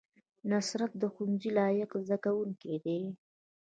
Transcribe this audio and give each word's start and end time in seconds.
نصرت 0.51 0.91
د 1.01 1.03
ښوونځي 1.13 1.49
لایق 1.57 1.91
زده 2.05 2.17
کوونکی 2.23 2.75
دی 2.85 2.99